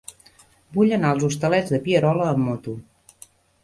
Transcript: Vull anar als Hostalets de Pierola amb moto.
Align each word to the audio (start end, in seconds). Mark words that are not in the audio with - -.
Vull 0.77 0.95
anar 0.97 1.13
als 1.17 1.27
Hostalets 1.29 1.77
de 1.77 1.83
Pierola 1.87 2.29
amb 2.35 2.45
moto. 2.51 2.79